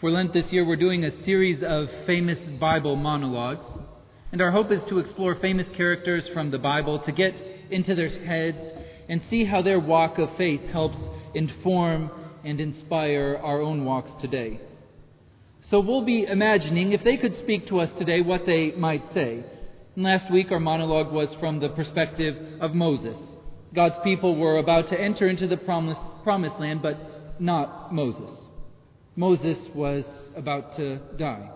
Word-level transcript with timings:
For 0.00 0.12
Lent 0.12 0.32
this 0.32 0.52
year, 0.52 0.64
we're 0.64 0.76
doing 0.76 1.04
a 1.04 1.24
series 1.24 1.60
of 1.60 1.90
famous 2.06 2.38
Bible 2.60 2.94
monologues, 2.94 3.64
and 4.30 4.40
our 4.40 4.52
hope 4.52 4.70
is 4.70 4.84
to 4.84 5.00
explore 5.00 5.34
famous 5.34 5.66
characters 5.70 6.28
from 6.28 6.52
the 6.52 6.58
Bible 6.58 7.00
to 7.00 7.10
get 7.10 7.34
into 7.70 7.96
their 7.96 8.08
heads 8.08 8.58
and 9.08 9.20
see 9.28 9.44
how 9.44 9.60
their 9.60 9.80
walk 9.80 10.18
of 10.18 10.36
faith 10.36 10.60
helps 10.70 10.98
inform 11.34 12.12
and 12.44 12.60
inspire 12.60 13.40
our 13.42 13.60
own 13.60 13.84
walks 13.84 14.12
today. 14.20 14.60
So 15.62 15.80
we'll 15.80 16.04
be 16.04 16.22
imagining 16.22 16.92
if 16.92 17.02
they 17.02 17.16
could 17.16 17.36
speak 17.40 17.66
to 17.66 17.80
us 17.80 17.90
today 17.98 18.20
what 18.20 18.46
they 18.46 18.70
might 18.70 19.02
say. 19.12 19.42
Last 19.96 20.30
week, 20.30 20.52
our 20.52 20.60
monologue 20.60 21.10
was 21.12 21.34
from 21.40 21.58
the 21.58 21.70
perspective 21.70 22.60
of 22.60 22.72
Moses. 22.72 23.16
God's 23.74 23.98
people 24.04 24.36
were 24.36 24.58
about 24.58 24.90
to 24.90 25.00
enter 25.00 25.26
into 25.26 25.48
the 25.48 25.56
promised 25.56 26.60
land, 26.60 26.82
but 26.82 27.40
not 27.40 27.92
Moses. 27.92 28.47
Moses 29.18 29.58
was 29.74 30.04
about 30.36 30.76
to 30.76 31.00
die. 31.16 31.50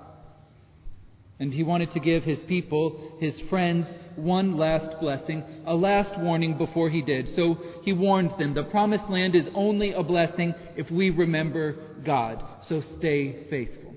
And 1.39 1.55
he 1.55 1.63
wanted 1.63 1.93
to 1.93 2.01
give 2.01 2.25
his 2.25 2.41
people, 2.49 3.17
his 3.21 3.39
friends, 3.49 3.87
one 4.17 4.57
last 4.57 4.99
blessing, 4.99 5.45
a 5.65 5.73
last 5.73 6.19
warning 6.19 6.59
before 6.59 6.91
he 6.91 7.03
did. 7.03 7.37
So 7.37 7.57
he 7.85 7.93
warned 7.93 8.33
them 8.37 8.55
the 8.55 8.65
promised 8.65 9.09
land 9.09 9.37
is 9.37 9.47
only 9.55 9.93
a 9.93 10.03
blessing 10.03 10.57
if 10.77 10.91
we 10.91 11.11
remember 11.11 11.77
God. 12.05 12.43
So 12.69 12.83
stay 12.99 13.47
faithful. 13.49 13.95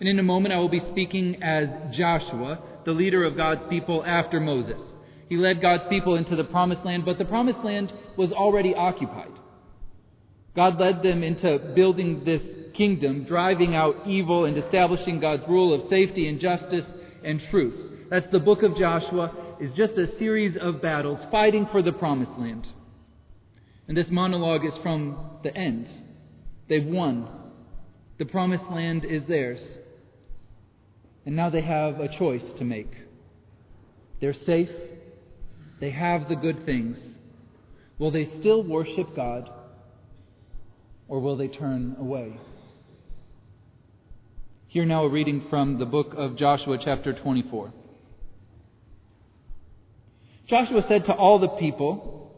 And 0.00 0.08
in 0.08 0.18
a 0.18 0.24
moment, 0.24 0.52
I 0.52 0.58
will 0.58 0.68
be 0.68 0.82
speaking 0.90 1.40
as 1.44 1.68
Joshua, 1.96 2.58
the 2.84 2.90
leader 2.90 3.22
of 3.22 3.36
God's 3.36 3.62
people 3.70 4.04
after 4.04 4.40
Moses. 4.40 4.80
He 5.28 5.36
led 5.36 5.62
God's 5.62 5.84
people 5.88 6.16
into 6.16 6.34
the 6.34 6.42
promised 6.42 6.84
land, 6.84 7.04
but 7.04 7.18
the 7.18 7.24
promised 7.24 7.60
land 7.60 7.92
was 8.16 8.32
already 8.32 8.74
occupied. 8.74 9.30
God 10.56 10.80
led 10.80 11.02
them 11.02 11.22
into 11.22 11.72
building 11.74 12.24
this 12.24 12.42
kingdom, 12.74 13.24
driving 13.24 13.74
out 13.74 14.06
evil 14.06 14.46
and 14.46 14.56
establishing 14.56 15.20
God's 15.20 15.44
rule 15.46 15.74
of 15.74 15.88
safety 15.90 16.28
and 16.28 16.40
justice 16.40 16.86
and 17.22 17.42
truth. 17.50 18.08
That's 18.10 18.30
the 18.32 18.40
book 18.40 18.62
of 18.62 18.76
Joshua 18.76 19.32
is 19.60 19.72
just 19.72 19.92
a 19.94 20.16
series 20.18 20.56
of 20.56 20.82
battles 20.82 21.20
fighting 21.30 21.68
for 21.70 21.82
the 21.82 21.92
promised 21.92 22.38
land. 22.38 22.66
And 23.88 23.96
this 23.96 24.08
monologue 24.10 24.64
is 24.64 24.74
from 24.82 25.38
the 25.42 25.54
end. 25.54 25.88
They've 26.68 26.84
won. 26.84 27.28
The 28.18 28.24
promised 28.24 28.70
land 28.70 29.04
is 29.04 29.22
theirs. 29.28 29.62
And 31.24 31.36
now 31.36 31.50
they 31.50 31.62
have 31.62 32.00
a 32.00 32.08
choice 32.18 32.52
to 32.58 32.64
make. 32.64 32.92
They're 34.20 34.34
safe. 34.34 34.70
They 35.80 35.90
have 35.90 36.28
the 36.28 36.36
good 36.36 36.64
things. 36.64 36.96
Will 37.98 38.10
they 38.10 38.26
still 38.38 38.62
worship 38.62 39.14
God? 39.14 39.50
Or 41.08 41.20
will 41.20 41.36
they 41.36 41.48
turn 41.48 41.96
away? 41.98 42.38
Hear 44.68 44.84
now 44.84 45.04
a 45.04 45.08
reading 45.08 45.46
from 45.48 45.78
the 45.78 45.86
book 45.86 46.12
of 46.16 46.36
Joshua, 46.36 46.78
chapter 46.82 47.12
24. 47.12 47.72
Joshua 50.46 50.84
said 50.86 51.04
to 51.06 51.14
all 51.14 51.38
the 51.38 51.48
people, 51.48 52.34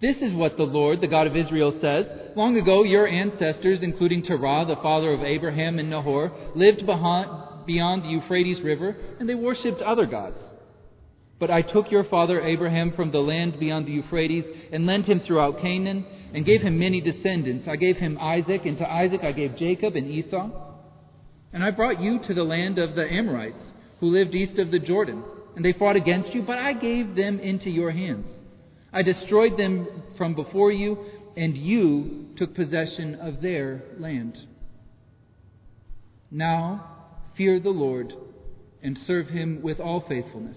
This 0.00 0.18
is 0.18 0.32
what 0.32 0.56
the 0.56 0.64
Lord, 0.64 1.00
the 1.00 1.08
God 1.08 1.26
of 1.26 1.36
Israel, 1.36 1.76
says. 1.80 2.06
Long 2.36 2.56
ago, 2.56 2.84
your 2.84 3.08
ancestors, 3.08 3.80
including 3.82 4.22
Terah, 4.22 4.64
the 4.66 4.76
father 4.76 5.12
of 5.12 5.22
Abraham 5.22 5.78
and 5.78 5.90
Nahor, 5.90 6.32
lived 6.54 6.84
beyond 6.86 8.04
the 8.04 8.08
Euphrates 8.08 8.60
River, 8.60 8.96
and 9.18 9.28
they 9.28 9.34
worshipped 9.34 9.80
other 9.82 10.06
gods. 10.06 10.40
But 11.38 11.50
I 11.50 11.62
took 11.62 11.90
your 11.90 12.04
father 12.04 12.40
Abraham 12.40 12.92
from 12.92 13.12
the 13.12 13.20
land 13.20 13.60
beyond 13.60 13.86
the 13.86 13.92
Euphrates 13.92 14.44
and 14.72 14.86
lent 14.86 15.08
him 15.08 15.20
throughout 15.20 15.60
Canaan 15.60 16.04
and 16.34 16.44
gave 16.44 16.62
him 16.62 16.78
many 16.78 17.00
descendants. 17.00 17.68
I 17.68 17.76
gave 17.76 17.96
him 17.96 18.18
Isaac, 18.20 18.66
and 18.66 18.76
to 18.78 18.90
Isaac 18.90 19.22
I 19.22 19.32
gave 19.32 19.56
Jacob 19.56 19.94
and 19.94 20.08
Esau. 20.08 20.50
And 21.52 21.62
I 21.62 21.70
brought 21.70 22.00
you 22.00 22.18
to 22.20 22.34
the 22.34 22.42
land 22.42 22.78
of 22.78 22.94
the 22.94 23.10
Amorites, 23.10 23.62
who 24.00 24.10
lived 24.10 24.34
east 24.34 24.58
of 24.58 24.70
the 24.70 24.80
Jordan. 24.80 25.22
And 25.54 25.64
they 25.64 25.72
fought 25.72 25.96
against 25.96 26.34
you, 26.34 26.42
but 26.42 26.58
I 26.58 26.72
gave 26.72 27.14
them 27.14 27.38
into 27.38 27.70
your 27.70 27.92
hands. 27.92 28.26
I 28.92 29.02
destroyed 29.02 29.56
them 29.56 29.86
from 30.16 30.34
before 30.34 30.72
you, 30.72 30.98
and 31.36 31.56
you 31.56 32.30
took 32.36 32.54
possession 32.54 33.14
of 33.14 33.40
their 33.40 33.82
land. 33.98 34.38
Now 36.30 36.96
fear 37.36 37.60
the 37.60 37.70
Lord 37.70 38.12
and 38.82 38.98
serve 39.06 39.28
him 39.28 39.60
with 39.62 39.78
all 39.80 40.00
faithfulness. 40.00 40.56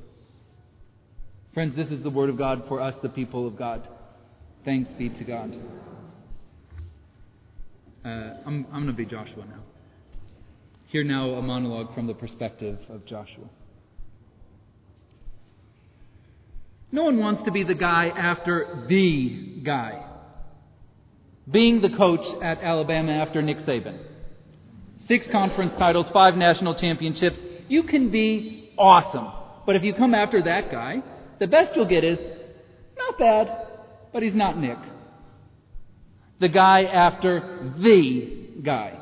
Friends, 1.53 1.75
this 1.75 1.89
is 1.89 2.01
the 2.01 2.09
word 2.09 2.29
of 2.29 2.37
God 2.37 2.63
for 2.69 2.79
us, 2.79 2.95
the 3.03 3.09
people 3.09 3.45
of 3.45 3.57
God. 3.57 3.85
Thanks 4.63 4.89
be 4.97 5.09
to 5.09 5.23
God. 5.25 5.53
Uh, 8.05 8.07
I'm, 8.45 8.65
I'm 8.71 8.83
going 8.83 8.87
to 8.87 8.93
be 8.93 9.05
Joshua 9.05 9.45
now. 9.45 9.61
Hear 10.87 11.03
now 11.03 11.31
a 11.31 11.41
monologue 11.41 11.93
from 11.93 12.07
the 12.07 12.13
perspective 12.13 12.79
of 12.89 13.05
Joshua. 13.05 13.49
No 16.89 17.03
one 17.03 17.19
wants 17.19 17.43
to 17.43 17.51
be 17.51 17.65
the 17.65 17.75
guy 17.75 18.07
after 18.07 18.85
the 18.87 19.59
guy. 19.61 20.05
Being 21.49 21.81
the 21.81 21.89
coach 21.89 22.25
at 22.41 22.59
Alabama 22.59 23.11
after 23.11 23.41
Nick 23.41 23.57
Saban. 23.59 23.99
Six 25.09 25.25
conference 25.33 25.73
titles, 25.77 26.07
five 26.13 26.35
national 26.35 26.75
championships. 26.75 27.39
You 27.67 27.83
can 27.83 28.09
be 28.09 28.73
awesome. 28.77 29.33
But 29.65 29.75
if 29.75 29.83
you 29.83 29.93
come 29.93 30.15
after 30.15 30.41
that 30.43 30.71
guy, 30.71 31.03
the 31.41 31.47
best 31.47 31.75
you'll 31.75 31.87
get 31.87 32.03
is 32.03 32.19
not 32.95 33.17
bad, 33.17 33.47
but 34.13 34.21
he's 34.21 34.35
not 34.35 34.59
Nick. 34.59 34.77
The 36.39 36.49
guy 36.49 36.83
after 36.83 37.73
the 37.79 38.61
guy. 38.63 38.99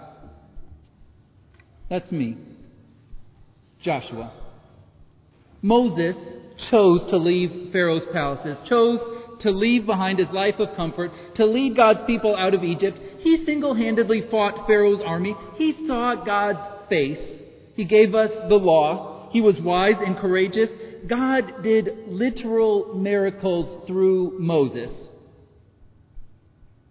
That's 1.89 2.09
me. 2.13 2.37
Joshua. 3.81 4.31
Moses 5.61 6.15
chose 6.69 7.01
to 7.09 7.17
leave 7.17 7.73
Pharaoh's 7.73 8.05
palaces, 8.13 8.57
chose 8.69 9.01
to 9.41 9.51
leave 9.51 9.85
behind 9.85 10.19
his 10.19 10.29
life 10.29 10.59
of 10.59 10.77
comfort, 10.77 11.11
to 11.35 11.45
lead 11.45 11.75
God's 11.75 12.03
people 12.07 12.37
out 12.37 12.53
of 12.53 12.63
Egypt. 12.63 12.97
He 13.19 13.43
single 13.43 13.75
handedly 13.75 14.23
fought 14.31 14.65
Pharaoh's 14.65 15.01
army. 15.05 15.35
He 15.57 15.85
saw 15.85 16.15
God's 16.15 16.87
face. 16.87 17.19
He 17.75 17.83
gave 17.83 18.15
us 18.15 18.31
the 18.47 18.55
law. 18.55 19.29
He 19.33 19.41
was 19.41 19.59
wise 19.59 19.95
and 19.99 20.17
courageous. 20.17 20.69
God 21.07 21.63
did 21.63 22.07
literal 22.07 22.95
miracles 22.95 23.85
through 23.87 24.39
Moses. 24.39 24.91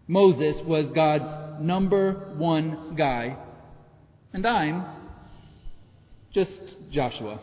Moses 0.06 0.60
was 0.64 0.86
God's 0.94 1.62
number 1.62 2.34
one 2.36 2.94
guy, 2.96 3.36
and 4.32 4.46
I'm 4.46 4.84
just 6.32 6.60
Joshua. 6.90 7.40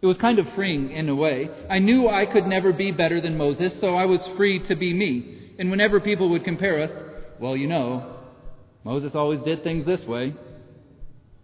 It 0.00 0.06
was 0.06 0.16
kind 0.18 0.38
of 0.38 0.46
freeing 0.54 0.92
in 0.92 1.08
a 1.08 1.14
way. 1.14 1.50
I 1.68 1.80
knew 1.80 2.08
I 2.08 2.24
could 2.26 2.46
never 2.46 2.72
be 2.72 2.92
better 2.92 3.20
than 3.20 3.36
Moses, 3.36 3.78
so 3.80 3.96
I 3.96 4.04
was 4.06 4.20
free 4.36 4.60
to 4.66 4.76
be 4.76 4.94
me. 4.94 5.54
And 5.58 5.70
whenever 5.70 5.98
people 5.98 6.30
would 6.30 6.44
compare 6.44 6.82
us, 6.82 6.90
well, 7.40 7.56
you 7.56 7.66
know, 7.66 8.18
Moses 8.84 9.14
always 9.14 9.40
did 9.42 9.64
things 9.64 9.84
this 9.86 10.04
way. 10.06 10.34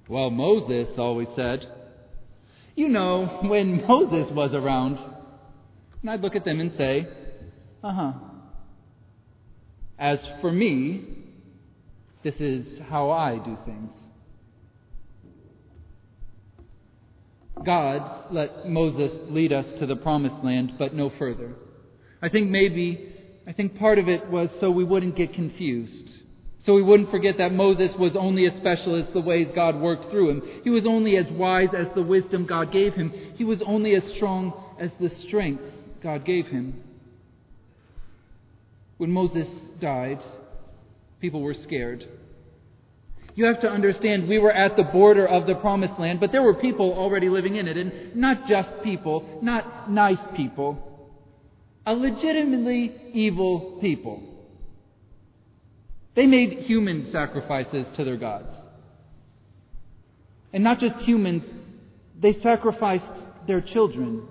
Well, 0.08 0.31
Moses 0.31 0.88
always 0.96 1.28
said, 1.34 1.66
you 2.75 2.88
know, 2.88 3.41
when 3.43 3.87
Moses 3.88 4.31
was 4.32 4.53
around, 4.53 4.99
and 6.00 6.11
I'd 6.11 6.21
look 6.21 6.37
at 6.37 6.44
them 6.44 6.61
and 6.61 6.73
say, 6.76 7.09
uh 7.82 7.93
huh. 7.93 8.12
As 9.99 10.19
for 10.41 10.50
me, 10.50 11.05
this 12.23 12.35
is 12.41 12.67
how 12.88 13.11
I 13.11 13.38
do 13.38 13.56
things. 13.65 13.93
God 17.65 18.32
let 18.32 18.69
Moses 18.69 19.12
lead 19.31 19.53
us 19.53 19.67
to 19.79 19.87
the 19.87 19.97
promised 19.97 20.43
land, 20.43 20.73
but 20.79 20.94
no 20.94 21.11
further. 21.19 21.55
I 22.21 22.29
think 22.29 22.50
maybe, 22.50 23.15
I 23.47 23.53
think 23.53 23.79
part 23.79 23.99
of 23.99 24.09
it 24.09 24.29
was 24.29 24.50
so 24.59 24.71
we 24.71 24.85
wouldn't 24.85 25.15
get 25.15 25.35
confused. 25.35 26.11
So 26.64 26.72
we 26.75 26.82
wouldn't 26.82 27.11
forget 27.11 27.37
that 27.38 27.52
Moses 27.52 27.94
was 27.99 28.16
only 28.16 28.46
as 28.46 28.56
special 28.56 28.94
as 28.96 29.05
the 29.12 29.20
ways 29.20 29.49
God 29.55 29.76
worked 29.76 30.11
through 30.11 30.31
him. 30.31 30.43
He 30.64 30.70
was 30.70 30.87
only 30.87 31.16
as 31.19 31.31
wise 31.31 31.69
as 31.76 31.88
the 31.94 32.02
wisdom 32.02 32.46
God 32.46 32.72
gave 32.72 32.94
him. 32.94 33.12
He 33.37 33.44
was 33.44 33.61
only 33.62 33.94
as 33.94 34.05
strong 34.16 34.52
as 34.81 34.90
the 34.99 35.11
strength 35.11 35.62
God 36.02 36.25
gave 36.25 36.46
him. 36.46 36.82
When 38.96 39.11
Moses 39.11 39.49
died, 39.78 40.20
people 41.20 41.43
were 41.43 41.55
scared. 41.55 42.08
You 43.34 43.44
have 43.46 43.61
to 43.61 43.69
understand 43.69 44.26
we 44.26 44.38
were 44.38 44.52
at 44.52 44.76
the 44.76 44.84
border 44.84 45.26
of 45.26 45.46
the 45.46 45.56
promised 45.56 45.99
land, 45.99 46.19
but 46.20 46.32
there 46.32 46.43
were 46.43 46.55
people 46.55 46.94
already 46.94 47.28
living 47.28 47.56
in 47.56 47.69
it, 47.69 47.76
and 47.76 48.14
not 48.16 48.46
just 48.46 48.70
people, 48.82 49.38
not 49.43 49.90
nice 49.90 50.19
people, 50.34 51.11
a 51.84 51.93
legitimately 51.93 52.94
evil 53.12 53.78
people. 53.82 54.33
They 56.14 56.26
made 56.26 56.61
human 56.61 57.11
sacrifices 57.11 57.87
to 57.96 58.05
their 58.05 58.16
gods. 58.16 58.55
And 60.52 60.62
not 60.62 60.78
just 60.78 60.96
humans, 61.00 61.43
they 62.20 62.34
sacrificed 62.40 63.25
their 63.46 63.61
children 63.61 64.26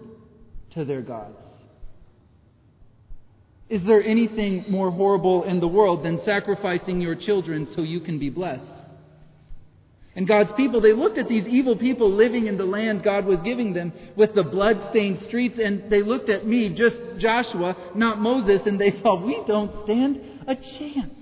to 0.71 0.85
their 0.85 1.01
gods. 1.01 1.37
Is 3.69 3.83
there 3.83 4.03
anything 4.03 4.65
more 4.69 4.91
horrible 4.91 5.43
in 5.43 5.59
the 5.59 5.67
world 5.67 6.03
than 6.03 6.23
sacrificing 6.23 7.01
your 7.01 7.15
children 7.15 7.67
so 7.75 7.81
you 7.81 7.99
can 7.99 8.19
be 8.19 8.29
blessed? 8.29 8.81
And 10.15 10.27
God's 10.27 10.53
people, 10.53 10.79
they 10.79 10.93
looked 10.93 11.17
at 11.17 11.27
these 11.27 11.47
evil 11.47 11.75
people 11.75 12.11
living 12.11 12.45
in 12.45 12.57
the 12.57 12.65
land 12.65 13.03
God 13.03 13.25
was 13.25 13.39
giving 13.41 13.73
them 13.73 13.91
with 14.15 14.35
the 14.35 14.43
blood-stained 14.43 15.21
streets, 15.21 15.57
and 15.61 15.89
they 15.89 16.03
looked 16.03 16.29
at 16.29 16.45
me, 16.45 16.69
just 16.69 16.95
Joshua, 17.17 17.75
not 17.95 18.19
Moses, 18.19 18.61
and 18.67 18.79
they 18.79 18.91
thought, 18.91 19.23
we 19.23 19.41
don't 19.47 19.83
stand 19.85 20.21
a 20.45 20.55
chance. 20.55 21.15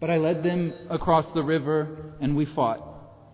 But 0.00 0.10
I 0.10 0.18
led 0.18 0.42
them 0.42 0.72
across 0.90 1.24
the 1.34 1.42
river, 1.42 2.14
and 2.20 2.36
we 2.36 2.44
fought. 2.46 2.82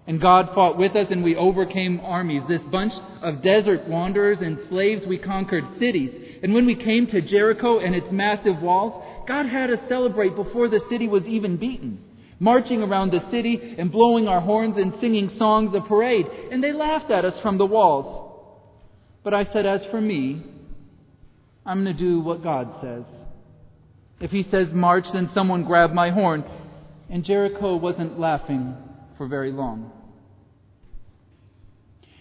And 0.07 0.21
God 0.21 0.51
fought 0.55 0.79
with 0.79 0.97
us, 0.97 1.09
and 1.11 1.23
we 1.23 1.37
overcame 1.37 2.01
armies. 2.03 2.43
This 2.49 2.63
bunch 2.71 2.93
of 3.21 3.43
desert 3.43 3.89
wanderers 3.89 4.39
and 4.41 4.59
slaves, 4.69 5.07
we 5.07 5.19
conquered 5.19 5.65
cities. 5.79 6.39
And 6.43 6.55
when 6.55 6.67
we 6.67 6.75
came 6.75 7.07
to 7.09 7.21
Jericho 7.21 7.79
and 7.79 7.95
its 7.95 8.11
massive 8.11 8.61
walls, 8.61 9.05
God 9.29 9.47
had 9.47 9.71
us 9.71 9.79
celebrate 9.89 10.35
before 10.35 10.69
the 10.69 10.81
city 10.89 11.09
was 11.09 11.25
even 11.25 11.57
beaten 11.57 12.05
marching 12.43 12.83
around 12.83 13.13
the 13.13 13.31
city 13.31 13.77
and 13.79 13.93
blowing 13.93 14.27
our 14.27 14.41
horns 14.41 14.77
and 14.77 14.93
singing 15.01 15.31
songs 15.39 15.73
of 15.77 15.85
parade. 15.85 16.27
And 16.51 16.63
they 16.63 16.73
laughed 16.73 17.09
at 17.13 17.25
us 17.25 17.39
from 17.39 17.57
the 17.57 17.65
walls. 17.65 18.31
But 19.23 19.33
I 19.33 19.45
said, 19.53 19.65
As 19.65 19.85
for 19.93 20.01
me, 20.01 20.43
I'm 21.65 21.85
going 21.85 21.97
to 21.97 22.03
do 22.03 22.21
what 22.21 22.43
God 22.43 22.75
says. 22.83 23.05
If 24.23 24.31
He 24.31 24.45
says 24.45 24.73
march, 24.73 25.11
then 25.13 25.29
someone 25.35 25.65
grab 25.65 25.93
my 25.93 26.11
horn. 26.11 26.45
And 27.11 27.25
Jericho 27.25 27.77
wasn't 27.77 28.19
laughing 28.19 28.75
for 29.19 29.27
very 29.27 29.53
long. 29.53 29.93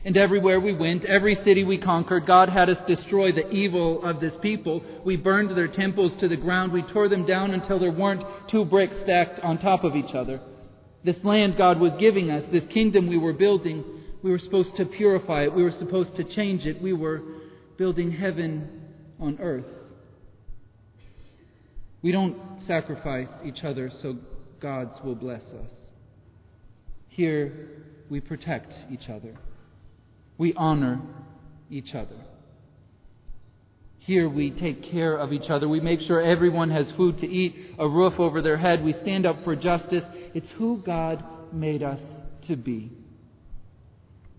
And 0.03 0.18
everywhere 0.18 0.59
we 0.59 0.74
went, 0.74 1.06
every 1.06 1.36
city 1.36 1.63
we 1.63 1.77
conquered, 1.77 2.25
God 2.25 2.50
had 2.50 2.69
us 2.69 2.81
destroy 2.88 3.31
the 3.31 3.48
evil 3.51 4.03
of 4.03 4.19
this 4.19 4.33
people. 4.42 4.83
We 5.06 5.15
burned 5.15 5.56
their 5.56 5.68
temples 5.68 6.15
to 6.15 6.27
the 6.27 6.36
ground. 6.36 6.71
We 6.71 6.81
tore 6.81 7.07
them 7.07 7.25
down 7.25 7.51
until 7.51 7.77
there 7.77 7.92
weren't 7.92 8.25
two 8.48 8.65
bricks 8.65 8.95
stacked 9.03 9.39
on 9.42 9.59
top 9.59 9.83
of 9.83 9.95
each 9.95 10.15
other. 10.15 10.42
This 11.03 11.24
land 11.24 11.56
God 11.56 11.80
was 11.80 11.94
giving 12.00 12.31
us, 12.31 12.44
this 12.51 12.65
kingdom 12.65 13.07
we 13.07 13.19
were 13.19 13.33
building, 13.33 13.83
we 14.24 14.31
were 14.31 14.39
supposed 14.39 14.75
to 14.75 14.86
purify 14.86 15.44
it. 15.44 15.53
We 15.53 15.63
were 15.63 15.71
supposed 15.71 16.15
to 16.15 16.24
change 16.24 16.65
it. 16.65 16.81
We 16.81 16.94
were 16.94 17.21
building 17.77 18.12
heaven 18.12 18.69
on 19.19 19.38
earth. 19.39 19.65
We 22.01 22.12
don't 22.12 22.38
sacrifice 22.65 23.30
each 23.44 23.63
other 23.63 23.92
so 24.01 24.18
God's 24.59 25.00
will 25.03 25.15
bless 25.15 25.44
us. 25.44 25.71
Here, 27.07 27.83
we 28.09 28.19
protect 28.19 28.74
each 28.92 29.09
other 29.09 29.38
we 30.42 30.56
honor 30.56 31.00
each 31.69 31.94
other. 31.94 32.18
Here 34.00 34.27
we 34.27 34.50
take 34.50 34.92
care 34.92 35.15
of 35.15 35.31
each 35.31 35.51
other. 35.51 35.69
We 35.69 35.80
make 35.80 36.01
sure 36.01 36.19
everyone 36.19 36.71
has 36.71 36.88
food 36.98 37.19
to 37.19 37.27
eat, 37.27 37.75
a 37.77 37.88
roof 37.88 38.13
over 38.18 38.42
their 38.42 38.57
head. 38.57 38.83
We 38.83 38.94
stand 39.03 39.27
up 39.27 39.44
for 39.44 39.56
justice. 39.56 40.03
It's 40.33 40.50
who 40.57 40.81
God 40.83 41.24
made 41.53 41.83
us 41.83 42.00
to 42.48 42.56
be. 42.56 42.92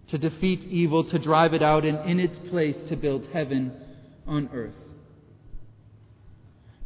To 0.08 0.18
defeat 0.18 0.62
evil, 0.62 1.08
to 1.10 1.20
drive 1.20 1.54
it 1.54 1.62
out, 1.62 1.84
and 1.84 2.10
in 2.10 2.18
its 2.18 2.36
place 2.50 2.76
to 2.88 2.96
build 2.96 3.28
heaven 3.32 3.72
on 4.26 4.50
earth. 4.52 4.74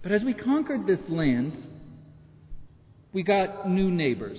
But 0.07 0.13
as 0.13 0.23
we 0.23 0.35
conquered 0.35 0.87
this 0.87 1.01
land, 1.09 1.59
we 3.13 3.25
got 3.25 3.69
new 3.69 3.91
neighbors 3.91 4.39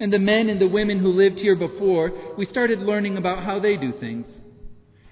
and 0.00 0.12
the 0.12 0.18
men 0.18 0.48
and 0.48 0.60
the 0.60 0.66
women 0.66 0.98
who 0.98 1.12
lived 1.12 1.38
here 1.38 1.54
before, 1.54 2.10
we 2.36 2.46
started 2.46 2.80
learning 2.80 3.16
about 3.16 3.44
how 3.44 3.60
they 3.60 3.76
do 3.76 3.92
things. 4.00 4.26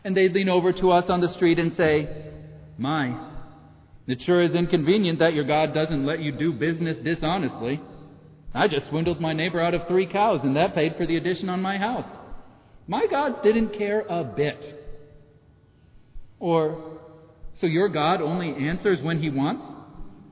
And 0.03 0.17
they'd 0.17 0.33
lean 0.33 0.49
over 0.49 0.73
to 0.73 0.91
us 0.91 1.09
on 1.09 1.21
the 1.21 1.29
street 1.29 1.61
and 1.61 1.77
say, 1.77 2.09
My, 2.79 3.17
it 4.09 4.21
sure 4.23 4.43
is 4.43 4.57
inconvenient 4.57 5.21
that 5.21 5.35
your 5.35 5.45
God 5.45 5.73
doesn't 5.73 6.05
let 6.05 6.19
you 6.19 6.33
do 6.33 6.53
business 6.55 6.97
dishonestly. 7.05 7.81
I 8.53 8.67
just 8.67 8.89
swindled 8.89 9.21
my 9.21 9.35
neighbor 9.35 9.61
out 9.61 9.75
of 9.75 9.87
three 9.87 10.07
cows, 10.07 10.41
and 10.43 10.57
that 10.57 10.75
paid 10.75 10.97
for 10.97 11.07
the 11.07 11.17
addition 11.17 11.49
on 11.49 11.63
my 11.63 11.79
house. 11.79 12.11
My 12.89 13.07
God 13.07 13.45
didn't 13.45 13.79
care 13.79 14.01
a 14.01 14.25
bit. 14.25 14.85
Or, 16.41 16.99
so 17.61 17.67
your 17.67 17.89
God 17.89 18.21
only 18.21 18.55
answers 18.55 19.01
when 19.03 19.21
he 19.21 19.31
wants? 19.31 19.65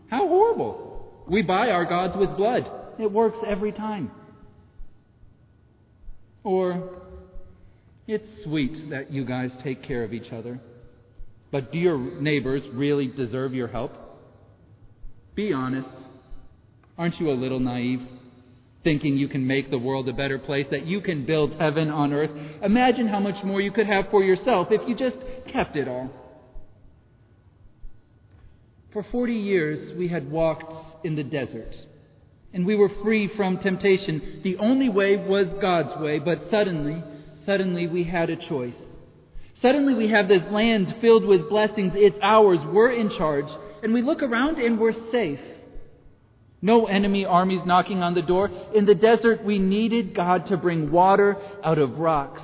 How 0.08 0.28
horrible. 0.28 1.24
We 1.26 1.42
buy 1.42 1.70
our 1.70 1.84
gods 1.84 2.16
with 2.16 2.36
blood. 2.36 2.70
It 2.98 3.10
works 3.10 3.38
every 3.44 3.72
time. 3.72 4.10
Or, 6.44 7.00
it's 8.06 8.44
sweet 8.44 8.90
that 8.90 9.12
you 9.12 9.24
guys 9.24 9.50
take 9.64 9.82
care 9.82 10.04
of 10.04 10.12
each 10.12 10.32
other, 10.32 10.60
but 11.50 11.72
do 11.72 11.78
your 11.78 11.98
neighbors 12.20 12.62
really 12.72 13.08
deserve 13.08 13.52
your 13.52 13.66
help? 13.66 13.92
Be 15.34 15.52
honest. 15.52 15.88
Aren't 16.96 17.18
you 17.18 17.30
a 17.30 17.34
little 17.34 17.58
naive? 17.58 18.00
Thinking 18.84 19.16
you 19.16 19.26
can 19.26 19.44
make 19.44 19.70
the 19.70 19.78
world 19.78 20.08
a 20.08 20.12
better 20.12 20.38
place, 20.38 20.66
that 20.70 20.86
you 20.86 21.00
can 21.00 21.26
build 21.26 21.54
heaven 21.54 21.90
on 21.90 22.12
earth. 22.12 22.30
Imagine 22.62 23.08
how 23.08 23.18
much 23.18 23.42
more 23.42 23.60
you 23.60 23.72
could 23.72 23.88
have 23.88 24.08
for 24.10 24.22
yourself 24.22 24.68
if 24.70 24.88
you 24.88 24.94
just 24.94 25.16
kept 25.48 25.74
it 25.74 25.88
all. 25.88 26.08
For 28.92 29.02
40 29.02 29.34
years, 29.34 29.96
we 29.96 30.08
had 30.08 30.30
walked 30.30 30.72
in 31.04 31.16
the 31.16 31.24
desert 31.24 31.74
and 32.52 32.64
we 32.64 32.74
were 32.74 32.88
free 33.02 33.28
from 33.36 33.58
temptation. 33.58 34.40
The 34.42 34.56
only 34.56 34.88
way 34.88 35.16
was 35.16 35.46
God's 35.60 36.00
way, 36.00 36.18
but 36.18 36.48
suddenly, 36.50 37.02
suddenly 37.44 37.86
we 37.86 38.04
had 38.04 38.30
a 38.30 38.36
choice. 38.36 38.80
Suddenly 39.60 39.92
we 39.92 40.08
have 40.08 40.28
this 40.28 40.42
land 40.50 40.94
filled 41.00 41.26
with 41.26 41.50
blessings. 41.50 41.92
It's 41.94 42.18
ours. 42.22 42.60
We're 42.64 42.92
in 42.92 43.10
charge. 43.10 43.48
And 43.82 43.92
we 43.92 44.00
look 44.00 44.22
around 44.22 44.58
and 44.58 44.78
we're 44.78 44.94
safe. 45.10 45.40
No 46.62 46.86
enemy 46.86 47.26
armies 47.26 47.60
knocking 47.66 48.02
on 48.02 48.14
the 48.14 48.22
door. 48.22 48.50
In 48.74 48.86
the 48.86 48.94
desert, 48.94 49.44
we 49.44 49.58
needed 49.58 50.14
God 50.14 50.46
to 50.46 50.56
bring 50.56 50.90
water 50.90 51.36
out 51.62 51.78
of 51.78 51.98
rocks, 51.98 52.42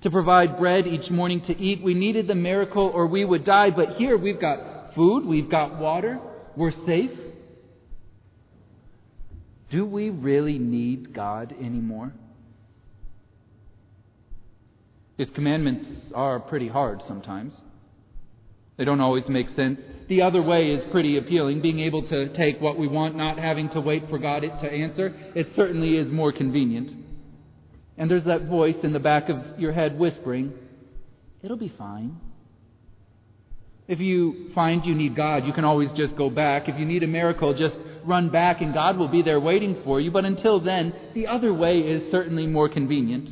to 0.00 0.10
provide 0.10 0.56
bread 0.56 0.86
each 0.86 1.10
morning 1.10 1.42
to 1.42 1.58
eat. 1.58 1.82
We 1.82 1.94
needed 1.94 2.26
the 2.26 2.34
miracle 2.34 2.90
or 2.94 3.06
we 3.06 3.24
would 3.24 3.44
die. 3.44 3.70
But 3.70 3.96
here 3.96 4.16
we've 4.16 4.40
got 4.40 4.75
food, 4.96 5.24
we've 5.24 5.48
got 5.48 5.78
water, 5.78 6.18
we're 6.56 6.72
safe. 6.84 7.10
Do 9.70 9.84
we 9.84 10.10
really 10.10 10.58
need 10.58 11.12
God 11.14 11.54
anymore? 11.60 12.12
His 15.16 15.28
commandments 15.30 15.88
are 16.14 16.40
pretty 16.40 16.68
hard 16.68 17.02
sometimes. 17.06 17.54
They 18.76 18.84
don't 18.84 19.00
always 19.00 19.28
make 19.28 19.48
sense. 19.50 19.80
The 20.08 20.22
other 20.22 20.42
way 20.42 20.72
is 20.72 20.90
pretty 20.92 21.16
appealing, 21.16 21.62
being 21.62 21.80
able 21.80 22.06
to 22.08 22.32
take 22.34 22.60
what 22.60 22.78
we 22.78 22.86
want, 22.88 23.16
not 23.16 23.38
having 23.38 23.70
to 23.70 23.80
wait 23.80 24.08
for 24.10 24.18
God 24.18 24.40
to 24.40 24.72
answer. 24.72 25.14
It 25.34 25.48
certainly 25.56 25.96
is 25.96 26.10
more 26.10 26.32
convenient. 26.32 27.04
And 27.96 28.10
there's 28.10 28.24
that 28.24 28.46
voice 28.46 28.76
in 28.82 28.92
the 28.92 28.98
back 28.98 29.30
of 29.30 29.58
your 29.58 29.72
head 29.72 29.98
whispering, 29.98 30.52
It'll 31.42 31.56
be 31.56 31.72
fine. 31.78 32.16
If 33.88 34.00
you 34.00 34.50
find 34.54 34.84
you 34.84 34.94
need 34.94 35.14
God, 35.14 35.46
you 35.46 35.52
can 35.52 35.64
always 35.64 35.92
just 35.92 36.16
go 36.16 36.28
back. 36.28 36.68
If 36.68 36.78
you 36.78 36.84
need 36.84 37.04
a 37.04 37.06
miracle, 37.06 37.54
just 37.54 37.78
run 38.04 38.30
back 38.30 38.60
and 38.60 38.74
God 38.74 38.96
will 38.96 39.08
be 39.08 39.22
there 39.22 39.38
waiting 39.38 39.80
for 39.84 40.00
you. 40.00 40.10
But 40.10 40.24
until 40.24 40.58
then, 40.58 40.92
the 41.14 41.28
other 41.28 41.54
way 41.54 41.78
is 41.78 42.10
certainly 42.10 42.46
more 42.46 42.68
convenient. 42.68 43.28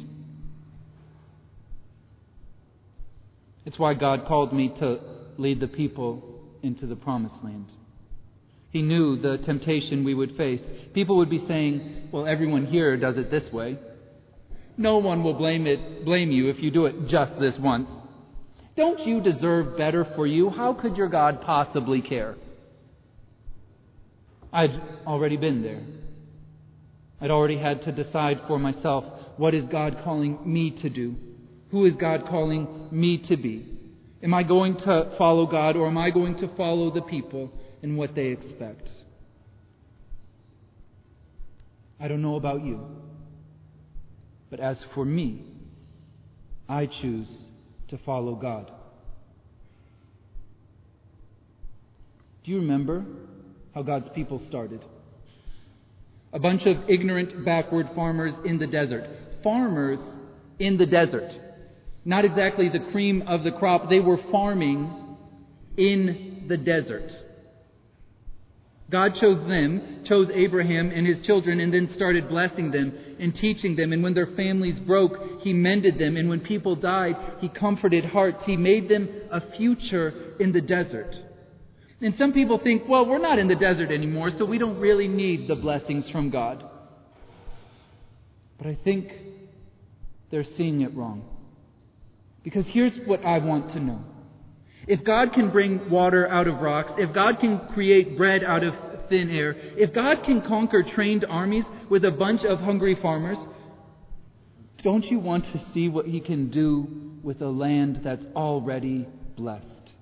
It's 3.65 3.79
why 3.79 3.95
God 3.95 4.27
called 4.27 4.53
me 4.53 4.69
to 4.79 5.01
lead 5.39 5.59
the 5.59 5.67
people 5.67 6.41
into 6.63 6.87
the 6.87 6.97
promised 6.97 7.43
land. 7.43 7.67
He 8.71 8.83
knew 8.83 9.17
the 9.17 9.39
temptation 9.39 10.05
we 10.05 10.15
would 10.15 10.37
face. 10.37 10.61
People 10.93 11.17
would 11.17 11.31
be 11.31 11.45
saying, 11.47 12.09
well, 12.13 12.27
everyone 12.27 12.67
here 12.67 12.97
does 12.97 13.17
it 13.17 13.31
this 13.31 13.53
way. 13.53 13.79
No 14.77 14.99
one 14.99 15.23
will 15.23 15.35
blame 15.35 15.67
it, 15.67 16.05
blame 16.05 16.31
you 16.31 16.49
if 16.49 16.61
you 16.61 16.71
do 16.71 16.87
it 16.87 17.07
just 17.07 17.39
this 17.39 17.59
once. 17.59 17.89
Don't 18.77 19.07
you 19.07 19.21
deserve 19.21 19.77
better 19.77 20.05
for 20.17 20.27
you? 20.27 20.51
How 20.51 20.75
could 20.75 20.97
your 20.97 21.09
God 21.09 21.41
possibly 21.43 22.01
care? 22.03 22.35
I'd 24.53 24.81
already 25.07 25.37
been 25.37 25.63
there. 25.63 25.83
I'd 27.21 27.31
already 27.31 27.59
had 27.59 27.83
to 27.83 27.93
decide 27.93 28.41
for 28.47 28.59
myself 28.59 29.05
what 29.37 29.55
is 29.55 29.65
God 29.67 30.01
calling 30.05 30.39
me 30.45 30.71
to 30.83 30.91
do? 30.91 31.15
Who 31.71 31.87
is 31.87 31.95
God 31.95 32.27
calling 32.29 32.89
me 32.91 33.19
to 33.29 33.37
be? 33.37 33.67
Am 34.23 34.33
I 34.33 34.43
going 34.43 34.77
to 34.79 35.15
follow 35.19 35.47
God 35.47 35.77
or 35.77 35.87
am 35.87 35.99
I 35.99 36.11
going 36.11 36.37
to 36.39 36.49
follow 36.57 36.93
the 36.93 37.03
people 37.03 37.53
and 37.83 37.97
what 37.97 38.15
they 38.15 38.27
expect? 38.27 38.89
I 42.01 42.09
don't 42.09 42.23
know 42.23 42.37
about 42.37 42.65
you. 42.65 42.87
But 44.51 44.61
as 44.61 44.85
for 44.95 45.05
me, 45.05 45.45
I 46.69 46.87
choose 46.87 47.29
to 47.89 47.99
follow 47.99 48.35
God. 48.35 48.71
Do 52.45 52.51
you 52.51 52.59
remember 52.59 53.05
how 53.75 53.83
God's 53.83 54.09
people 54.11 54.39
started? 54.39 54.85
A 56.33 56.39
bunch 56.39 56.67
of 56.67 56.77
ignorant, 56.89 57.45
backward 57.45 57.89
farmers 57.95 58.35
in 58.45 58.59
the 58.59 58.67
desert. 58.67 59.09
Farmers 59.43 59.99
in 60.59 60.77
the 60.77 60.87
desert. 60.87 61.33
Not 62.05 62.25
exactly 62.25 62.69
the 62.69 62.91
cream 62.93 63.23
of 63.27 63.45
the 63.45 63.53
crop. 63.53 63.89
They 63.89 64.01
were 64.01 64.19
farming 64.31 65.17
in 65.77 66.45
the 66.49 66.57
desert. 66.57 67.11
God 68.95 69.17
chose 69.17 69.45
them, 69.49 70.05
chose 70.05 70.31
Abraham 70.33 70.93
and 70.93 71.05
his 71.05 71.21
children, 71.27 71.59
and 71.59 71.75
then 71.75 71.93
started 71.97 72.29
blessing 72.29 72.71
them 72.71 72.97
and 73.19 73.35
teaching 73.35 73.75
them. 73.75 73.93
And 73.93 74.05
when 74.05 74.15
their 74.15 74.29
families 74.37 74.79
broke, 74.79 75.41
He 75.41 75.53
mended 75.53 75.99
them. 75.99 76.17
And 76.17 76.29
when 76.29 76.39
people 76.39 76.77
died, 76.77 77.17
He 77.41 77.49
comforted 77.49 78.05
hearts. 78.05 78.45
He 78.47 78.57
made 78.57 78.89
them 78.89 79.09
a 79.33 79.41
future 79.57 80.37
in 80.39 80.53
the 80.53 80.61
desert. 80.61 81.13
And 82.01 82.17
some 82.17 82.33
people 82.33 82.59
think, 82.59 82.85
well, 82.89 83.05
we're 83.05 83.19
not 83.19 83.41
in 83.41 83.49
the 83.49 83.57
desert 83.57 83.91
anymore, 83.91 84.31
so 84.31 84.45
we 84.45 84.59
don't 84.59 84.79
really 84.79 85.09
need 85.09 85.49
the 85.49 85.57
blessings 85.57 86.09
from 86.11 86.31
God. 86.31 86.65
But 88.59 88.69
I 88.69 88.79
think 88.85 89.13
they're 90.31 90.45
seeing 90.45 90.83
it 90.83 90.95
wrong. 90.95 91.25
Because 92.45 92.67
here's 92.69 92.97
what 93.07 93.25
I 93.25 93.39
want 93.39 93.71
to 93.71 93.81
know. 93.81 94.05
If 94.87 95.05
God 95.05 95.33
can 95.33 95.51
bring 95.51 95.91
water 95.91 96.29
out 96.29 96.47
of 96.47 96.61
rocks, 96.61 96.93
if 96.99 97.13
God 97.13 97.41
can 97.41 97.59
create 97.73 98.17
bread 98.17 98.45
out 98.45 98.63
of 98.63 98.75
thin 99.09 99.31
air, 99.31 99.55
if 99.77 99.93
God 99.93 100.23
can 100.25 100.43
conquer 100.43 100.83
trained 100.83 101.25
armies 101.25 101.65
with 101.89 102.05
a 102.05 102.11
bunch 102.11 102.45
of 102.45 102.61
hungry 102.61 102.95
farmers, 103.01 103.39
don't 104.83 105.05
you 105.11 105.19
want 105.19 105.45
to 105.47 105.61
see 105.73 105.89
what 105.89 106.07
He 106.07 106.21
can 106.21 106.51
do 106.51 107.19
with 107.23 107.41
a 107.41 107.49
land 107.49 108.01
that's 108.05 108.27
already 108.37 109.09
blessed? 109.37 109.95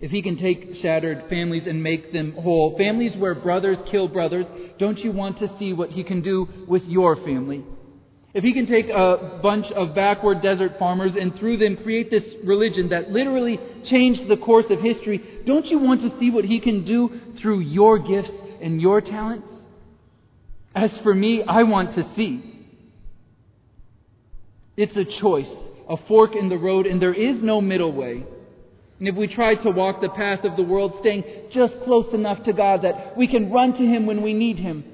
If 0.00 0.12
he 0.12 0.22
can 0.22 0.36
take 0.36 0.76
shattered 0.76 1.24
families 1.28 1.66
and 1.66 1.82
make 1.82 2.12
them 2.12 2.32
whole, 2.32 2.76
families 2.78 3.16
where 3.16 3.34
brothers 3.34 3.78
kill 3.90 4.06
brothers, 4.06 4.46
don't 4.78 5.02
you 5.02 5.10
want 5.10 5.38
to 5.38 5.58
see 5.58 5.72
what 5.72 5.90
he 5.90 6.04
can 6.04 6.20
do 6.20 6.48
with 6.68 6.84
your 6.84 7.16
family? 7.16 7.64
If 8.34 8.44
he 8.44 8.52
can 8.52 8.66
take 8.66 8.88
a 8.90 9.38
bunch 9.42 9.72
of 9.72 9.94
backward 9.94 10.42
desert 10.42 10.78
farmers 10.78 11.16
and 11.16 11.34
through 11.34 11.56
them 11.56 11.76
create 11.78 12.10
this 12.10 12.34
religion 12.44 12.90
that 12.90 13.10
literally 13.10 13.58
changed 13.84 14.28
the 14.28 14.36
course 14.36 14.68
of 14.70 14.80
history, 14.80 15.42
don't 15.46 15.66
you 15.66 15.78
want 15.78 16.02
to 16.02 16.18
see 16.18 16.30
what 16.30 16.44
he 16.44 16.60
can 16.60 16.84
do 16.84 17.10
through 17.38 17.60
your 17.60 17.98
gifts 17.98 18.32
and 18.60 18.80
your 18.80 19.00
talents? 19.00 19.48
As 20.74 20.98
for 21.00 21.14
me, 21.14 21.42
I 21.42 21.62
want 21.62 21.94
to 21.94 22.06
see. 22.14 22.44
It's 24.76 24.96
a 24.96 25.04
choice, 25.04 25.50
a 25.88 25.96
fork 25.96 26.36
in 26.36 26.50
the 26.50 26.58
road, 26.58 26.86
and 26.86 27.00
there 27.00 27.14
is 27.14 27.42
no 27.42 27.60
middle 27.60 27.92
way. 27.92 28.24
And 28.98 29.08
if 29.08 29.16
we 29.16 29.26
try 29.26 29.54
to 29.54 29.70
walk 29.70 30.00
the 30.00 30.10
path 30.10 30.44
of 30.44 30.56
the 30.56 30.62
world, 30.62 30.96
staying 30.98 31.24
just 31.50 31.80
close 31.80 32.12
enough 32.12 32.42
to 32.44 32.52
God 32.52 32.82
that 32.82 33.16
we 33.16 33.26
can 33.26 33.50
run 33.50 33.72
to 33.74 33.86
Him 33.86 34.06
when 34.06 34.22
we 34.22 34.34
need 34.34 34.58
Him, 34.58 34.84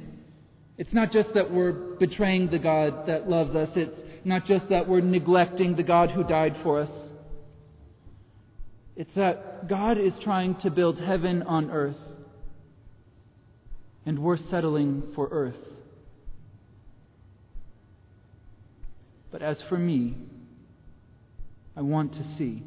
it's 0.77 0.93
not 0.93 1.13
just 1.13 1.33
that 1.35 1.53
we're 1.53 1.73
betraying 1.73 2.51
the 2.51 2.59
God 2.59 3.07
that 3.07 3.29
loves 3.29 3.55
us. 3.55 3.71
It's 3.77 4.01
not 4.25 4.45
just 4.45 4.69
that 4.71 4.89
we're 4.89 5.01
neglecting 5.01 5.77
the 5.77 5.83
God 5.83 6.11
who 6.11 6.25
died 6.25 6.57
for 6.63 6.81
us. 6.81 6.91
It's 8.97 9.15
that 9.15 9.69
God 9.69 9.99
is 9.99 10.15
trying 10.23 10.57
to 10.57 10.71
build 10.71 11.01
heaven 11.01 11.43
on 11.43 11.71
earth, 11.71 11.97
and 14.07 14.19
we're 14.19 14.37
settling 14.37 15.13
for 15.15 15.29
earth. 15.31 15.57
But 19.31 19.43
as 19.43 19.61
for 19.69 19.79
me, 19.79 20.15
I 21.77 21.83
want 21.83 22.15
to 22.15 22.25
see. 22.37 22.63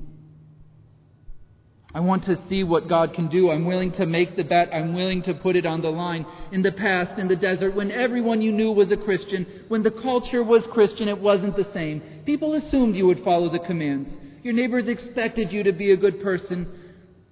I 1.93 2.01
want 2.01 2.25
to 2.25 2.37
see 2.49 2.63
what 2.63 2.89
God 2.89 3.13
can 3.13 3.27
do. 3.29 3.49
I'm 3.49 3.65
willing 3.65 3.91
to 3.93 4.05
make 4.05 4.35
the 4.35 4.43
bet. 4.43 4.69
I'm 4.73 4.93
willing 4.93 5.21
to 5.23 5.33
put 5.33 5.55
it 5.55 5.65
on 5.65 5.81
the 5.81 5.89
line. 5.89 6.25
In 6.51 6.61
the 6.61 6.71
past, 6.71 7.17
in 7.17 7.27
the 7.27 7.35
desert, 7.35 7.75
when 7.75 7.91
everyone 7.91 8.41
you 8.41 8.51
knew 8.51 8.71
was 8.71 8.91
a 8.91 8.97
Christian, 8.97 9.45
when 9.69 9.83
the 9.83 9.91
culture 9.91 10.43
was 10.43 10.67
Christian, 10.71 11.07
it 11.07 11.19
wasn't 11.19 11.55
the 11.55 11.67
same. 11.73 12.01
People 12.25 12.53
assumed 12.55 12.95
you 12.95 13.07
would 13.07 13.23
follow 13.23 13.49
the 13.49 13.59
commands. 13.59 14.09
Your 14.43 14.53
neighbors 14.53 14.87
expected 14.87 15.51
you 15.51 15.63
to 15.63 15.71
be 15.71 15.91
a 15.91 15.97
good 15.97 16.21
person, 16.21 16.67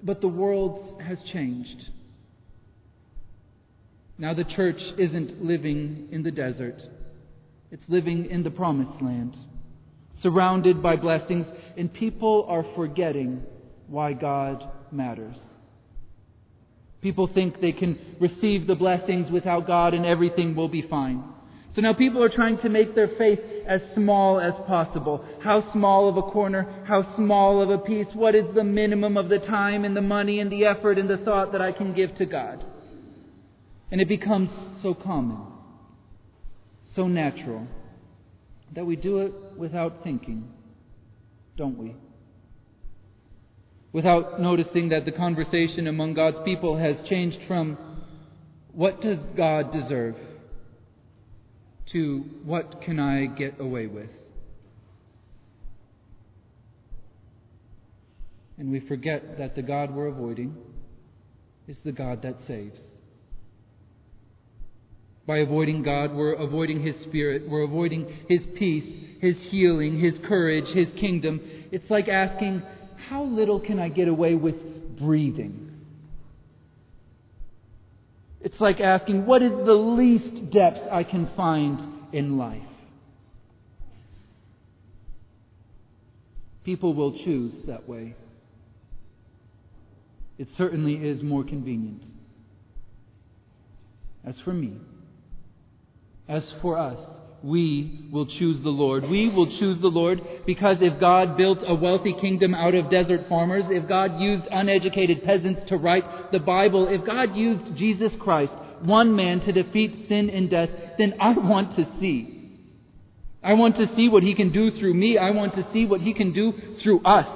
but 0.02 0.22
the 0.22 0.28
world 0.28 1.02
has 1.02 1.22
changed. 1.24 1.90
Now 4.18 4.34
the 4.34 4.46
church 4.46 4.82
isn't 4.98 5.44
living 5.44 6.08
in 6.12 6.24
the 6.24 6.32
desert. 6.32 6.82
It's 7.72 7.84
living 7.90 8.26
in 8.26 8.44
the 8.44 8.52
promised 8.52 9.02
land, 9.02 9.36
surrounded 10.22 10.82
by 10.82 10.96
blessings, 10.96 11.46
and 11.76 11.94
people 11.94 12.46
are 12.48 12.66
forgetting 12.76 13.44
why 13.88 14.14
God 14.14 14.68
matters. 14.92 15.38
People 17.02 17.28
think 17.28 17.62
they 17.62 17.72
can 17.72 18.16
receive 18.20 18.66
the 18.66 18.76
blessings 18.76 19.30
without 19.30 19.68
God 19.68 19.94
and 19.94 20.06
everything 20.06 20.56
will 20.56 20.70
be 20.70 20.82
fine. 20.82 21.24
So 21.76 21.82
now 21.82 21.94
people 21.94 22.24
are 22.24 22.30
trying 22.30 22.58
to 22.60 22.70
make 22.70 22.96
their 22.96 23.10
faith 23.10 23.40
as 23.68 23.82
small 23.94 24.40
as 24.40 24.54
possible. 24.66 25.26
How 25.42 25.70
small 25.72 26.08
of 26.08 26.16
a 26.16 26.22
corner? 26.22 26.84
How 26.88 27.02
small 27.16 27.62
of 27.62 27.70
a 27.70 27.78
piece? 27.78 28.08
What 28.14 28.34
is 28.34 28.46
the 28.56 28.64
minimum 28.64 29.18
of 29.18 29.28
the 29.28 29.40
time 29.40 29.84
and 29.84 29.96
the 29.96 30.02
money 30.02 30.40
and 30.40 30.50
the 30.50 30.66
effort 30.66 30.98
and 30.98 31.10
the 31.10 31.18
thought 31.18 31.52
that 31.52 31.62
I 31.62 31.74
can 31.74 31.94
give 31.94 32.16
to 32.16 32.26
God? 32.26 32.64
And 33.92 34.00
it 34.00 34.08
becomes 34.08 34.50
so 34.82 34.94
common, 34.94 35.46
so 36.94 37.08
natural, 37.08 37.68
that 38.74 38.86
we 38.86 38.96
do 38.96 39.20
it 39.20 39.34
without 39.58 40.02
thinking, 40.02 40.50
don't 41.58 41.78
we? 41.78 41.96
Without 43.96 44.42
noticing 44.42 44.90
that 44.90 45.06
the 45.06 45.12
conversation 45.14 45.88
among 45.88 46.14
God's 46.14 46.36
people 46.44 46.78
has 46.78 47.02
changed 47.04 47.40
from 47.48 47.78
what 48.74 49.00
does 49.02 49.20
God 49.38 49.72
deserve 49.72 50.18
to 51.94 52.26
what 52.44 52.82
can 52.82 53.00
I 53.00 53.26
get 53.26 53.58
away 53.58 53.88
with? 53.88 54.10
And 58.58 58.70
we 58.70 58.82
forget 58.82 59.38
that 59.38 59.56
the 59.56 59.62
God 59.62 59.96
we're 59.96 60.08
avoiding 60.08 60.58
is 61.66 61.78
the 61.86 61.94
God 61.94 62.22
that 62.24 62.36
saves. 62.46 62.82
By 65.26 65.38
avoiding 65.38 65.84
God, 65.84 66.14
we're 66.14 66.34
avoiding 66.34 66.82
His 66.82 67.02
Spirit, 67.04 67.48
we're 67.48 67.64
avoiding 67.64 68.26
His 68.28 68.42
peace, 68.58 68.94
His 69.22 69.38
healing, 69.50 70.02
His 70.02 70.20
courage, 70.28 70.68
His 70.74 70.92
kingdom. 71.00 71.40
It's 71.72 71.90
like 71.90 72.10
asking, 72.10 72.62
how 73.10 73.24
little 73.24 73.60
can 73.60 73.80
I 73.80 73.90
get 73.90 74.08
away 74.08 74.36
with 74.36 74.98
breathing? 74.98 75.72
It's 78.42 78.60
like 78.62 78.80
asking, 78.80 79.26
what 79.26 79.42
is 79.42 79.52
the 79.52 79.74
least 79.74 80.52
depth 80.52 80.88
I 80.92 81.04
can 81.04 81.30
find 81.36 81.80
in 82.14 82.38
life? 82.38 82.62
People 86.64 86.94
will 86.94 87.18
choose 87.18 87.54
that 87.68 87.88
way. 87.88 88.16
It 90.38 90.48
certainly 90.58 90.96
is 90.96 91.24
more 91.24 91.44
convenient. 91.44 92.04
As 94.24 94.40
for 94.40 94.54
me, 94.54 94.78
as 96.28 96.54
for 96.62 96.78
us, 96.78 97.00
we 97.46 98.08
will 98.12 98.26
choose 98.26 98.60
the 98.64 98.70
Lord. 98.70 99.08
We 99.08 99.30
will 99.30 99.46
choose 99.46 99.80
the 99.80 99.88
Lord 99.88 100.20
because 100.48 100.78
if 100.82 101.00
God 101.00 101.38
built 101.38 101.60
a 101.64 101.76
wealthy 101.76 102.14
kingdom 102.14 102.56
out 102.56 102.74
of 102.74 102.90
desert 102.90 103.30
farmers, 103.30 103.66
if 103.70 103.88
God 103.88 104.20
used 104.20 104.48
uneducated 104.50 105.24
peasants 105.24 105.62
to 105.70 105.78
write 105.78 106.32
the 106.32 106.40
Bible, 106.40 106.88
if 106.88 107.06
God 107.06 107.36
used 107.36 107.76
Jesus 107.76 108.16
Christ, 108.16 108.52
one 108.82 109.16
man, 109.16 109.42
to 109.42 109.52
defeat 109.52 110.08
sin 110.08 110.32
and 110.32 110.50
death, 110.50 110.72
then 110.98 111.14
I 111.20 111.34
want 111.34 111.76
to 111.76 111.88
see. 112.00 112.60
I 113.44 113.54
want 113.54 113.76
to 113.76 113.96
see 113.96 114.10
what 114.10 114.24
He 114.24 114.34
can 114.34 114.52
do 114.52 114.72
through 114.72 114.96
me. 114.96 115.20
I 115.20 115.30
want 115.30 115.54
to 115.54 115.72
see 115.72 115.86
what 115.86 116.02
He 116.02 116.16
can 116.16 116.34
do 116.34 116.52
through 116.82 117.04
us. 117.04 117.30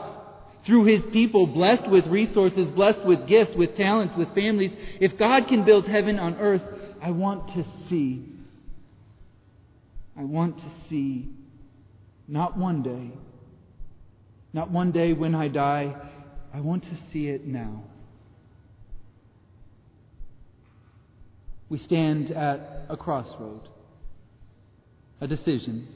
Through 0.66 0.86
His 0.86 1.04
people, 1.14 1.46
blessed 1.46 1.88
with 1.88 2.08
resources, 2.08 2.68
blessed 2.72 3.06
with 3.06 3.28
gifts, 3.28 3.56
with 3.56 3.78
talents, 3.78 4.16
with 4.18 4.34
families. 4.34 4.76
If 5.00 5.20
God 5.20 5.48
can 5.48 5.66
build 5.66 5.88
heaven 5.88 6.18
on 6.18 6.36
earth, 6.38 6.64
I 7.00 7.12
want 7.12 7.50
to 7.50 7.64
see 7.88 8.39
I 10.20 10.24
want 10.24 10.58
to 10.58 10.70
see 10.90 11.30
not 12.28 12.58
one 12.58 12.84
day, 12.84 13.12
not 14.52 14.70
one 14.70 14.92
day 14.92 15.14
when 15.14 15.34
I 15.34 15.48
die, 15.48 15.96
I 16.54 16.60
want 16.60 16.84
to 16.84 16.98
see 17.12 17.28
it 17.28 17.48
now. 17.48 17.84
We 21.70 21.80
stand 21.80 22.32
at 22.32 22.86
a 22.90 22.98
crossroad, 22.98 23.70
a 25.22 25.28
decision. 25.28 25.88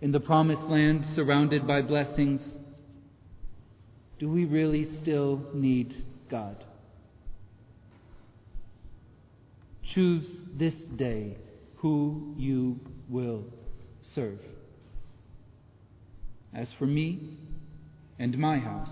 In 0.00 0.12
the 0.12 0.20
promised 0.20 0.62
land, 0.62 1.04
surrounded 1.14 1.66
by 1.66 1.82
blessings, 1.82 2.40
do 4.18 4.30
we 4.30 4.44
really 4.44 4.88
still 5.00 5.42
need 5.54 5.92
God? 6.30 6.64
choose 9.94 10.24
this 10.56 10.74
day 10.96 11.36
who 11.80 12.34
you 12.36 12.78
will 13.08 13.44
serve. 14.14 14.38
As 16.52 16.70
for 16.78 16.86
me 16.86 17.38
and 18.18 18.36
my 18.36 18.58
house, 18.58 18.90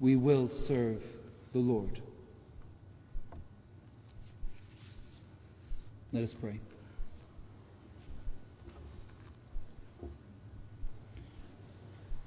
we 0.00 0.16
will 0.16 0.50
serve 0.66 1.02
the 1.52 1.58
Lord. 1.58 2.00
Let 6.12 6.24
us 6.24 6.34
pray. 6.40 6.60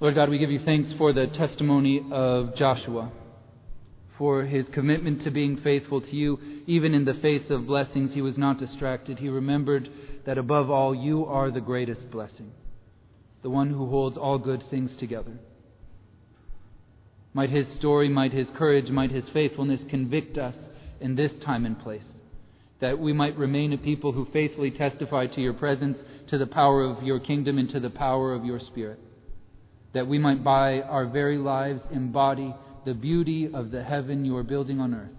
Lord 0.00 0.14
God, 0.14 0.28
we 0.28 0.38
give 0.38 0.52
you 0.52 0.60
thanks 0.60 0.92
for 0.96 1.12
the 1.12 1.26
testimony 1.26 2.04
of 2.12 2.54
Joshua, 2.54 3.10
for 4.18 4.44
his 4.44 4.68
commitment 4.68 5.22
to 5.22 5.30
being 5.30 5.56
faithful 5.56 6.00
to 6.00 6.16
you. 6.16 6.38
Even 6.66 6.92
in 6.92 7.04
the 7.04 7.14
face 7.14 7.48
of 7.48 7.66
blessings, 7.66 8.12
he 8.12 8.20
was 8.20 8.36
not 8.36 8.58
distracted. 8.58 9.18
He 9.18 9.28
remembered 9.28 9.88
that 10.26 10.36
above 10.36 10.70
all, 10.70 10.94
you 10.94 11.24
are 11.24 11.50
the 11.50 11.60
greatest 11.60 12.10
blessing, 12.10 12.52
the 13.42 13.50
one 13.50 13.70
who 13.70 13.86
holds 13.86 14.16
all 14.16 14.38
good 14.38 14.62
things 14.68 14.94
together. 14.96 15.38
Might 17.32 17.50
his 17.50 17.68
story, 17.68 18.08
might 18.08 18.32
his 18.32 18.50
courage, 18.50 18.90
might 18.90 19.12
his 19.12 19.28
faithfulness 19.28 19.82
convict 19.88 20.36
us 20.36 20.56
in 21.00 21.14
this 21.14 21.36
time 21.38 21.64
and 21.64 21.78
place, 21.78 22.06
that 22.80 22.98
we 22.98 23.12
might 23.12 23.36
remain 23.36 23.72
a 23.72 23.78
people 23.78 24.12
who 24.12 24.26
faithfully 24.32 24.72
testify 24.72 25.26
to 25.28 25.40
your 25.40 25.54
presence, 25.54 26.02
to 26.26 26.36
the 26.36 26.46
power 26.46 26.82
of 26.82 27.02
your 27.04 27.20
kingdom, 27.20 27.58
and 27.58 27.70
to 27.70 27.78
the 27.78 27.90
power 27.90 28.34
of 28.34 28.44
your 28.44 28.58
Spirit 28.58 28.98
that 29.92 30.06
we 30.06 30.18
might 30.18 30.44
by 30.44 30.80
our 30.82 31.06
very 31.06 31.38
lives 31.38 31.80
embody 31.90 32.54
the 32.88 32.94
beauty 32.94 33.50
of 33.52 33.70
the 33.70 33.84
heaven 33.84 34.24
you 34.24 34.34
are 34.34 34.42
building 34.42 34.80
on 34.80 34.94
earth. 34.94 35.10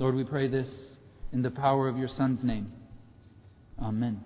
Lord, 0.00 0.16
we 0.16 0.24
pray 0.24 0.48
this 0.48 0.66
in 1.32 1.42
the 1.42 1.50
power 1.50 1.86
of 1.86 1.96
your 1.96 2.08
Son's 2.08 2.42
name. 2.42 2.72
Amen. 3.80 4.20